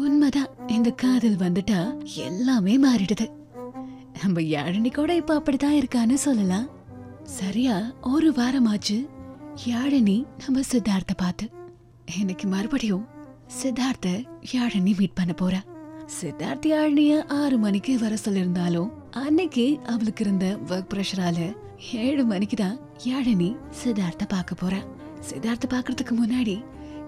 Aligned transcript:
உண்மைதான். 0.00 0.50
இந்த 0.68 0.90
காதல் 0.90 1.36
வந்துட்டா 1.36 1.78
எல்லாமே 2.24 2.74
மாறிடுது. 2.84 3.26
நம்ம 4.22 4.40
யாழினி 4.54 4.90
கூட 4.94 5.10
இப்ப 5.14 5.38
அப்படிதான் 5.38 5.78
இருக்கான்னு 5.80 6.16
சொல்லலாம். 6.26 6.66
சரியா 7.38 7.76
ஒரு 8.00 8.28
வாரமாச்சு 8.30 8.96
யாழினி 9.68 10.16
நம்ம 10.44 10.60
சித்தார்த்த 10.72 11.14
பார்த்து. 11.16 11.46
எனக்கு 12.20 12.46
மறுபடியும் 12.48 13.06
சித்தார்த்த 13.60 14.08
யாழினி 14.52 14.92
மீட் 14.98 15.18
பண்ண 15.18 15.32
போறா. 15.40 15.60
சித்தார்த்த 16.20 16.70
யாழினிய 16.74 17.12
ஆறு 17.40 17.58
மணிக்கு 17.58 17.92
வர 17.98 18.14
சொல்லியிருந்தாலும் 18.24 18.90
அன்னைக்கு 19.24 19.66
அவளுக்கு 19.86 20.24
இருந்த 20.24 20.46
ஒர்க் 20.68 20.90
ப்ரெஷரால 20.92 21.38
ஏழு 21.92 22.24
மணிக்கு 22.24 22.56
தான் 22.56 22.78
யாழினி 23.04 23.50
சித்தார்த்த 23.82 24.24
பார்க்க 24.28 24.62
போறா. 24.62 24.80
சித்தார்த்த 25.28 25.66
பார்க்கறதுக்கு 25.70 26.14
முன்னாடி 26.22 26.56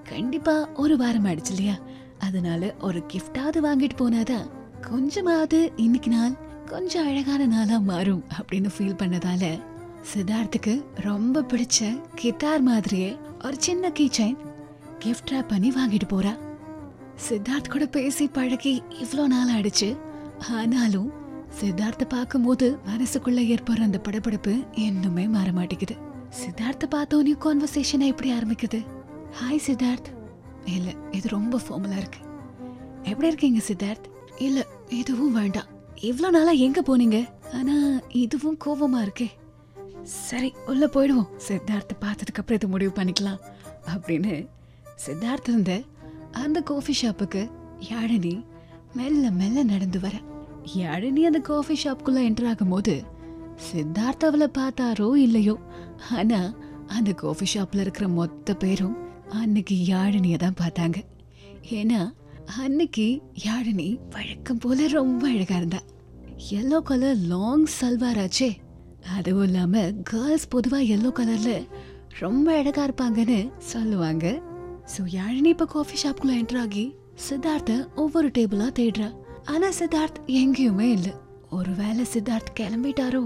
கண்டிப்பா 0.04 0.54
ஒரு 0.82 0.94
வாரம் 0.96 1.26
ஆயிடுச்சு 1.26 1.50
இல்லையா? 1.50 1.76
அதனால 2.22 2.74
ஒரு 2.80 3.02
கிஃப்டாவது 3.12 3.60
வாங்கிட்டு 3.60 3.96
போனாதான் 4.00 4.46
கொஞ்சமாவது 4.80 5.72
இன்னைக்கு 5.76 6.10
நாள் 6.10 6.34
கொஞ்சம் 6.66 7.06
அழகான 7.06 7.46
நாளா 7.46 7.78
மாறும் 7.78 8.24
அப்படின்னு 8.38 8.70
ஃபீல் 8.78 9.00
பண்ணதால 9.02 9.44
சித்தார்த்துக்கு 10.12 10.84
ரொம்ப 10.94 11.42
பிடிச்ச 11.42 12.00
கிட்டார் 12.14 12.62
மாதிரியே 12.62 13.16
ஒரு 13.44 13.56
சின்ன 13.58 13.88
கீச்சைன் 13.88 14.36
கிஃப்ட் 15.04 15.30
ரேப் 15.30 15.48
பண்ணி 15.48 15.70
வாங்கிட்டு 15.70 16.06
போறா. 16.12 16.32
சித்தார்த் 17.28 17.68
கூட 17.68 17.86
பேசி 17.86 18.26
பழகி 18.26 18.82
இவ்ளோ 19.02 19.26
நாள் 19.26 19.48
ஆயிடுச்சு. 19.48 19.96
ஆனாலும் 20.50 21.12
சித்தார்த்த 21.60 22.04
பார்க்கும்போது 22.08 22.78
மனசுக்குள்ள 22.86 23.40
ஏற்படுற 23.54 23.80
அந்த 23.80 24.00
படபடப்பு 24.08 24.64
இன்னுமே 24.76 25.28
மாற 25.28 25.52
மாட்டேங்குது. 25.52 25.96
சித்தார்த்த 26.42 26.86
பார்த்தோன்னே 26.94 27.34
கான்வர்சேஷனை 27.44 28.06
எப்படி 28.06 28.32
ஆரம்பிக்குது? 28.32 28.80
ஹாய் 29.40 29.64
சித்தார்த். 29.66 30.21
இல்ல 30.66 30.90
இது 31.10 31.28
ரொம்ப 31.28 31.60
ஃபார்மலாக 31.68 31.96
இருக்கு. 31.96 32.20
எப்படி 33.02 33.28
இருக்கீங்க 33.28 33.60
சித்தார்த்? 33.68 34.06
இல்லை 34.38 34.62
இதுவும் 34.90 35.32
வேண்டாம். 35.32 35.68
இவ்ளோ 36.00 36.30
நாளா 36.30 36.50
எங்க 36.50 36.82
போனீங்க? 36.82 37.28
ஆனா 37.54 38.00
இதுவும் 38.08 38.58
கோவமா 38.64 39.02
இருக்கே. 39.02 39.28
சரி 40.02 40.52
உள்ள 40.66 40.86
போயிடுவோம். 40.86 41.28
சித்தார்த்த 41.36 41.94
பார்த்ததுக்கு 42.00 42.40
அப்புறம் 42.40 42.58
இது 42.58 42.68
முடிவு 42.68 42.92
பண்ணிக்கலாம் 42.96 43.40
அப்படின்னு 43.86 44.48
சித்தார்த் 45.06 45.48
இருந்த 45.48 45.82
அந்த 46.32 46.60
காஃபி 46.60 46.94
ஷாப்புக்கு 47.02 47.50
யாழினி 47.90 48.44
மெல்ல 48.94 49.30
மெல்ல 49.30 49.62
நடந்து 49.62 50.00
வர. 50.00 50.14
யாழினி 50.76 51.20
அந்த 51.20 51.38
காஃபி 51.38 51.76
ஷாப்புக்குள்ள 51.84 52.20
என்டர் 52.20 52.48
ஆகும்போது 52.48 53.02
சித்தார்த் 53.72 54.24
அவளை 54.24 54.48
பார்த்தாரோ 54.58 55.16
இல்லையோ? 55.16 55.58
ஆனா 56.10 56.54
அந்த 56.86 57.12
காஃபி 57.12 57.46
ஷாப்ல 57.54 57.80
இருக்கிற 57.80 58.08
மொத்த 58.08 58.54
பேரும் 58.54 59.11
அன்னைக்கு 59.40 59.74
யாழினியை 59.88 60.38
தான் 60.44 60.58
பார்த்தாங்க. 60.60 60.98
ஏன்னா 61.70 62.00
அன்னைக்கு 62.62 63.06
யாழினி 63.44 63.88
வழக்கம் 64.10 64.58
போல 64.58 64.86
ரொம்ப 64.88 65.22
அழகா 65.28 65.56
இருந்தா. 65.56 65.80
எல்லோ 66.58 66.78
கலர் 66.82 67.20
லாங் 67.32 67.66
சல்வார் 67.80 68.20
ஆச்சே. 68.24 68.50
அதுவும் 69.16 69.44
இல்லாம 69.44 69.84
கேர்ள்ஸ் 70.10 70.48
பொதுவாக 70.48 70.90
எல்லோ 70.94 71.10
கலர்ல 71.18 71.52
ரொம்ப 72.18 72.46
அழகா 72.58 72.82
இருப்பாங்கன்னு 72.86 73.38
சொல்லுவாங்க. 73.72 74.26
ஸோ 74.94 75.02
யாழினி 75.18 75.50
இப்போ 75.54 75.66
காஃபி 75.66 75.96
ஷாப்குள்ள 76.02 76.32
என்டர் 76.40 76.60
ஆகி 76.60 76.84
சித்தார்த்த 77.28 77.72
ஒவ்வொரு 77.94 78.28
டேபிளா 78.38 78.68
தேடுறா. 78.78 79.08
ஆனா 79.44 79.68
சித்தார்த் 79.78 80.18
எங்கேயுமே 80.40 80.88
இல்லை. 80.96 81.14
ஒருவேளை 81.50 82.04
சித்தார்த் 82.12 82.54
கிளம்பிட்டாரோ 82.60 83.24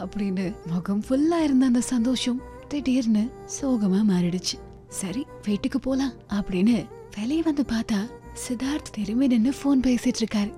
அப்படின்னு 0.00 0.46
முகம் 0.72 1.02
ஃபுல்லா 1.08 1.38
இருந்த 1.42 1.66
அந்த 1.66 1.82
சந்தோஷம் 1.92 2.40
திடீர்னு 2.68 3.22
சோகமா 3.60 4.00
மாறிடுச்சு. 4.12 4.56
சரி 4.88 5.26
வீட்டுக்கு 5.42 5.80
போலாம் 5.80 6.12
அப்படின்னு 6.28 6.86
வெளியே 7.16 7.42
வந்து 7.42 7.64
பார்த்தா 7.68 8.10
சித்தார்த் 8.32 8.90
திரும்பி 8.92 9.26
நின்னு 9.26 9.50
ஃபோன் 9.50 9.86
பேசிட்டு 9.86 10.18
இருக்காரு 10.18 10.52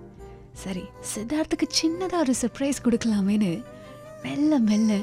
சரி 0.52 0.82
சித்தார்த்துக்கு 1.14 1.68
சின்னதா 1.82 2.14
ஒரு 2.14 2.34
சர்ப்ரைஸ் 2.40 2.82
கொடுக்கலாமேன்னு 2.84 3.64
மெல்ல 4.22 4.58
மெல்ல 4.58 4.96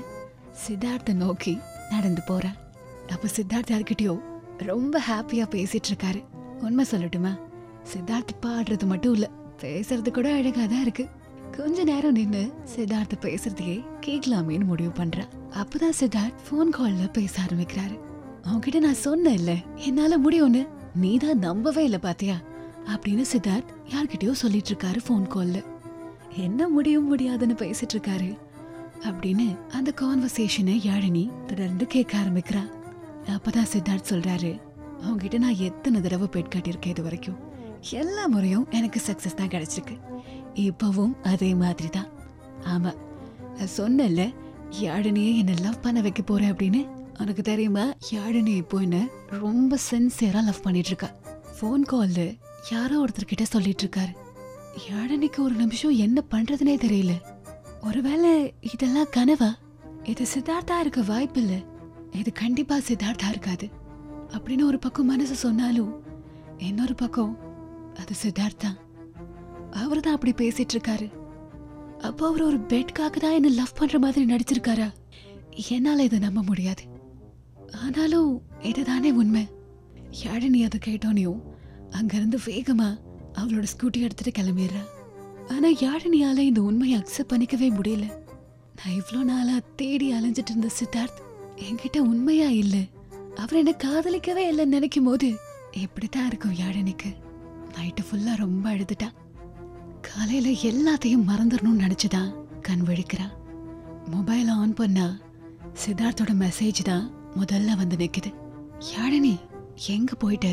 சித்தார்த்த 0.68 1.14
நோக்கி 1.14 1.58
நடந்து 1.90 2.22
போறா 2.28 2.56
அப்ப 3.10 3.28
சித்தார்த் 3.36 3.72
யார்கிட்டயோ 3.72 4.22
ரொம்ப 4.58 5.00
ஹாப்பியா 5.00 5.46
பேசிட்டு 5.50 5.90
இருக்காரு 5.90 6.24
உண்மை 6.62 6.86
சொல்லட்டுமா? 6.92 7.40
சித்தார்த் 7.94 8.46
பாடுறது 8.46 8.86
மட்டும் 8.86 9.14
இல்ல 9.14 9.30
பேசுறது 9.62 10.12
கூட 10.12 10.34
அழகா 10.34 10.66
தான் 10.66 10.82
இருக்கு. 10.82 11.08
கொஞ்ச 11.58 11.84
நேரம் 11.84 12.12
நின்னு 12.12 12.54
சித்தார்த்த 12.76 13.16
பேசுறதையே 13.22 13.86
கேட்கலாமேன்னு 14.06 14.64
முடிவு 14.64 14.92
பண்றா. 15.04 15.28
அப்பதான் 15.52 15.94
சித்தார்த் 16.00 16.34
ஃபோன் 16.50 16.70
காலில் 16.70 17.12
பேச 17.12 17.42
ஆரம்பிக்கிறாரு. 17.42 18.00
அவன்கிட்ட 18.48 18.80
நான் 18.80 19.04
சொன்னேன்ல. 19.04 19.76
என்னால 19.76 20.18
முடியும்னு. 20.18 20.68
நீதான் 20.96 21.38
நம்பவே 21.38 21.84
இல்ல 21.84 21.98
பாத்தியா? 21.98 22.36
அப்படின்னு 22.86 23.26
சித்தார்த் 23.34 23.74
யார்கிட்டயோ 23.90 24.32
சொல்லிட்டு 24.32 24.70
இருக்காரு 24.70 24.98
ஃபோன் 25.08 25.26
கால்ல 25.36 25.66
என்ன 26.30 26.68
முடியும் 26.68 27.08
முடியாதுன்னு 27.08 27.54
பேசிட்டு 27.54 27.94
இருக்காரு 27.94 28.38
அப்படின்னு 29.00 29.68
அந்த 29.68 29.94
கான்வர்சேஷனை 30.02 30.76
யாழினி 30.86 31.46
தொடர்ந்து 31.46 31.86
கேட்க 31.86 32.18
ஆரம்பிக்கிறா. 32.18 32.70
அப்பதான் 33.26 33.68
சித்தார்த் 33.74 34.10
சொல்றாரு 34.10 34.62
அவங்ககிட்ட 35.02 35.38
நான் 35.38 35.56
எத்தனை 35.58 36.02
தடவை 36.02 36.28
பெட் 36.32 36.50
காட்டியிருக்கேன் 36.56 36.88
இது 36.88 37.04
வரைக்கும். 37.04 37.38
எல்லா 37.90 38.28
முறையும் 38.28 38.68
எனக்கு 38.70 39.02
சக்சஸ் 39.08 39.34
தான் 39.34 39.48
கிடைச்சிருக்கு. 39.48 40.00
இப்பவும் 40.56 41.22
அதே 41.24 41.54
மாதிரி 41.54 41.90
தான் 41.90 42.08
ஆமா 42.64 42.94
நான் 43.58 43.76
சொன்னேன்ல 43.78 44.34
யாழினியே 44.82 45.38
என்ன 45.38 45.54
லவ் 45.62 45.82
பண்ண 45.82 46.02
வைக்க 46.02 46.22
போறேன் 46.22 46.54
அப்படின்னு. 46.54 47.07
உனக்கு 47.22 47.42
தெரியுமா? 47.42 47.84
யாழினி 48.12 48.54
இப்போ 48.56 48.78
என்ன 48.78 48.98
ரொம்ப 49.28 49.78
சென்சியரா 49.90 50.44
லவ் 50.44 50.62
பண்ணிட்டு 50.62 50.92
இருக்கா 50.92 51.10
ஃபோன் 51.56 51.84
கால்ல 51.92 52.22
யாரோ 52.72 52.96
ஒருத்தர் 53.04 53.32
கிட்ட 53.32 53.46
சொல்லிட்டு 53.46 53.84
இருக்காரு 53.86 54.14
யாழினிக்கு 54.90 55.40
ஒரு 55.40 55.56
நிமிஷம் 55.56 55.96
என்ன 56.06 56.24
பண்றதுனே 56.32 56.76
தெரியல. 56.84 57.14
ஒருவேளை 57.82 58.54
இதெல்லாம் 58.74 59.14
கனவா? 59.16 59.50
இது 60.04 60.26
சித்தார்த்தா 60.34 60.76
இருக்க 60.80 61.02
வாய்ப்பில்ல 61.02 61.56
இது 62.12 62.32
கண்டிப்பா 62.32 62.76
சித்தார்த்தா 62.78 63.30
இருக்காது. 63.30 63.68
அப்படின்னு 64.30 64.64
ஒரு 64.64 64.80
பக்கம் 64.80 65.06
மனசு 65.06 65.36
சொன்னாலும் 65.36 66.04
இன்னொரு 66.58 66.96
பக்கம் 66.96 67.34
அது 67.96 68.14
சித்தார்த்தா. 68.24 68.72
அவர் 69.72 70.00
தான் 70.00 70.14
அப்படி 70.14 70.34
பேசிட்டு 70.44 70.76
இருக்காரு 70.76 71.08
அப்போ 72.00 72.24
அவர் 72.28 72.42
ஒரு 72.42 72.60
பெட்காக 72.72 73.18
தான் 73.20 73.38
என்ன 73.40 73.50
லவ் 73.50 73.78
பண்ற 73.78 74.00
மாதிரி 74.00 74.26
நடிச்சிருக்காரா? 74.34 74.88
என்னால 75.70 76.04
இதை 76.04 76.20
நம்ப 76.20 76.42
முடியாது. 76.44 76.84
ஆனாலும் 77.74 78.42
இதுதானே 78.62 79.12
உண்மை. 79.12 79.48
யாழினி 80.24 80.64
அதை 80.64 80.80
கேட்டோனையும் 80.86 81.42
அங்கேருந்து 81.92 82.38
வேகமா 82.46 82.90
அவளோட 83.34 83.64
ஸ்கூட்டி 83.64 84.00
எடுத்துட்டு 84.02 84.42
கிளம்பிடுறா. 84.42 84.84
ஆனா 85.48 85.68
யாழினியால் 85.68 86.38
இந்த 86.38 86.62
உண்மையை 86.62 87.00
அக்செப்ட் 87.00 87.34
பண்ணிக்கவே 87.34 87.70
முடியல. 87.72 88.06
நான் 88.76 88.94
இவ்ளோ 88.94 89.24
நாளா 89.24 89.60
தேடி 89.76 90.14
அலைஞ்சிட்டு 90.14 90.50
இருந்த 90.50 90.70
சித்தார்த் 90.80 91.22
என்கிட்ட 91.56 91.98
உண்மையா 91.98 92.48
இல்ல. 92.48 92.76
அவர் 93.36 93.58
என்ன 93.58 93.72
காதலிக்கவே 93.72 94.44
இல்லைன்னு 94.48 94.66
நினைக்கும் 94.66 95.04
போது 95.04 95.36
எப்படித்தான் 95.72 96.28
இருக்கும் 96.28 96.52
யாழினிக்கு. 96.52 97.10
நைட்டு 97.78 98.04
ஃபுல்லா 98.04 98.36
ரொம்ப 98.36 98.70
அழுதுட்டா. 98.70 99.10
காலையில 100.02 100.50
எல்லாத்தையும் 100.50 101.28
மறந்துடணும்னு 101.28 101.84
நினைச்சுதான் 101.84 102.36
கண் 102.62 102.84
விழிக்கிறான் 102.84 103.34
மொபைலை 104.12 104.50
ஆன் 104.50 104.74
பண்ணா 104.74 105.20
சித்தார்த்தோட 105.86 106.34
மெசேஜ் 106.34 106.82
தான் 106.82 107.27
முதல்ல 107.40 107.76
வந்து 107.76 107.96
நிக்குது. 107.96 108.30
யாழினி 108.92 109.36
எங்க 109.88 110.14
போயிட்ட? 110.24 110.48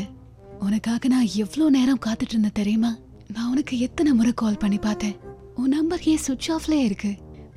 உனக்காக 0.59 1.07
நான் 1.07 1.27
எவ்வளோ 1.35 1.69
நேரம் 1.69 2.03
காத்துட்டு 2.05 2.33
இருந்தேன் 2.35 2.51
தெரியுமா? 2.53 2.97
நான் 3.33 3.49
உனக்கு 3.49 3.79
எத்தனை 3.79 4.13
முறை 4.13 4.31
கால் 4.35 4.57
பண்ணி 4.57 4.77
பார்த்தேன். 4.77 5.15
உன் 5.55 5.69
நம்பர் 5.69 6.03
ஏன் 6.03 6.23
சுவிட்ச் 6.27 6.51
ஆஃப்ல 6.51 6.71
இருக்கு. 6.71 7.11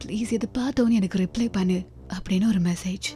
ப்ளீஸ் 0.05 0.33
இதை 0.33 0.49
பார்த்தோன்னு 0.59 0.91
எனக்கு 0.91 1.19
ரிப்ளை 1.19 1.49
பண்ணு 1.53 1.79
அப்படின்னு 2.15 2.47
ஒரு 2.47 2.61
மெசேஜ் 2.61 3.09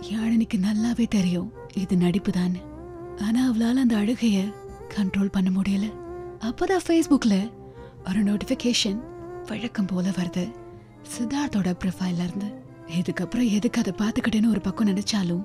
யாழினிக்கு 0.00 0.54
நல்லாவே 0.54 1.06
தெரியும் 1.08 1.52
இது 1.74 1.96
நடிப்பு 1.96 2.32
தான் 2.32 2.54
ஆனா 3.18 3.50
அவளால 3.50 3.74
அந்த 3.74 3.96
அழுகைய 3.96 4.52
கண்ட்ரோல் 4.94 5.34
பண்ண 5.36 5.50
முடியல. 5.50 5.86
அப்பதான் 6.40 6.84
ஃபேஸ்புக்ல 6.86 7.50
ஒரு 8.08 8.24
நோட்டிஃபிகேஷன் 8.24 9.00
வழக்கம் 9.46 9.86
போல 9.86 10.08
வருது. 10.08 10.52
சித்தார்த்தோட 11.12 11.68
ப்ரொஃபைல்ல 11.84 12.24
இருந்து. 12.24 12.48
இதுக்கப்புறம் 12.98 13.50
எதுக்கு 13.50 13.82
அதை 13.82 13.92
பார்த்துக்கிட்டேன்னு 13.98 14.48
ஒரு 14.48 14.60
பக்கம் 14.60 14.86
நினைச்சாலும் 14.86 15.44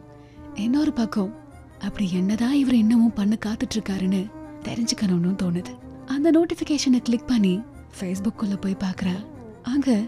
இன்னொரு 0.56 0.94
பக்கம் 0.94 1.32
அப்படி 1.80 2.06
என்னதான் 2.14 2.54
இவர் 2.54 2.76
இன்னமும் 2.76 3.14
பண்ண 3.14 3.38
காத்துட்டு 3.46 3.76
இருக்காருன்னு 3.76 4.22
தெரிஞ்சுக்கணும்னு 4.64 5.34
தோணுது. 5.42 5.74
அந்த 6.06 6.28
நோட்டிபிகேஷனை 6.32 7.00
கிளிக் 7.00 7.28
பண்ணி 7.28 7.62
ஃபேஸ்புக்குள்ள 8.00 8.56
போய் 8.62 8.82
பார்க்கறா 8.84 9.16
அங்க 9.64 10.04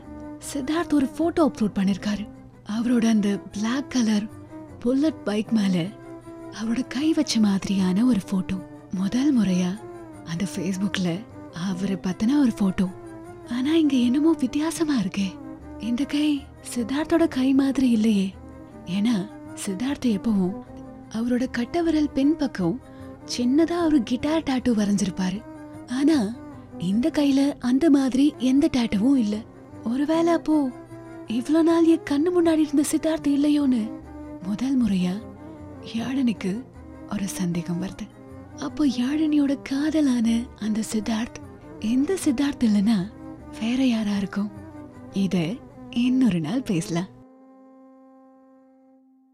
சித்தார்த் 0.54 0.94
ஒரு 0.94 1.08
போட்டோ 1.08 1.42
அப்லோட் 1.48 1.78
பண்ணிருக்காரு. 1.78 2.26
அவரோட 2.78 3.06
அந்த 3.10 3.30
பிளாக் 3.52 3.92
கலர் 3.92 4.26
புல்லட் 4.80 5.24
பைக் 5.24 5.52
மேல 5.52 5.86
அவரோட 6.62 6.82
கை 6.88 7.14
வச்ச 7.14 7.40
மாதிரியான 7.40 8.06
ஒரு 8.06 8.20
ஃபோட்டோ 8.30 8.58
முதல் 8.94 9.32
முறையா 9.40 9.72
அந்த 10.24 10.46
ஃபேஸ்புக்ல 10.56 11.10
அவரை 11.68 11.98
பத்தின 12.04 12.40
ஒரு 12.40 12.54
ஃபோட்டோ 12.60 12.88
ஆனா 13.50 13.72
இங்க 13.76 13.96
என்னமோ 13.96 14.32
வித்தியாசமா 14.40 14.96
இருக்கே. 15.00 15.28
இந்த 15.80 16.04
கை 16.04 16.44
சித்தார்த்தோட 16.74 17.28
கை 17.28 17.54
மாதிரி 17.54 17.90
இல்லையே. 17.90 18.28
ஏன்னா 18.86 19.16
சித்தார்த்த 19.66 20.08
எப்பவும் 20.10 20.56
அவரோட 21.14 21.44
கட்டவரல் 21.58 22.14
பின்பக்கம் 22.14 22.78
சின்னதா 23.36 23.78
ஒரு 23.84 24.04
கிட்டார் 24.04 24.44
டாட்டூ 24.44 24.72
வரைஞ்சிருப்பாரு. 24.76 25.40
ஆனா 25.90 26.18
இந்த 26.80 27.08
கையில 27.10 27.42
அந்த 27.60 27.86
மாதிரி 27.90 28.34
எந்த 28.38 28.70
டாட்டூவும் 28.78 29.16
இல்ல. 29.16 29.36
ஒருவேளை 29.84 30.34
அப்போ 30.34 30.58
இவ்ளோ 31.28 31.62
நாள் 31.62 31.86
என் 31.86 32.08
கண்ணு 32.10 32.30
முன்னாடி 32.36 32.58
இருந்த 32.58 32.84
சித்தார்த்த 32.84 33.30
இல்லையோன்னு 33.30 33.82
முதல் 34.48 34.78
முறையா 34.78 35.16
யாழனுக்கு 35.96 36.52
ஒரு 37.12 37.28
சந்தேகம் 37.28 37.82
வருது. 37.82 38.06
அப்போ 38.58 38.84
யாழனியோட 38.98 39.54
காதலான 39.70 40.28
அந்த 40.60 40.84
சித்தார்த் 40.92 41.38
எந்த 41.86 42.12
சித்தார்த் 42.26 42.64
இல்லைன்னா 42.64 42.98
வேற 43.60 43.80
யாரா 43.86 44.16
இருக்கும்? 44.18 44.50
இது 45.14 45.44
இன்னொரு 46.04 46.40
நாள் 46.40 46.62
பேசலாம். 46.62 47.16